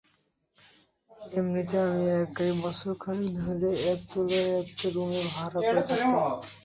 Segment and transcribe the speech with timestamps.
[1.31, 6.21] এমনিতে আমি একাই, বছর খানেক ধরে একতলার একটা রুম ভাড়া করে থাকতাম।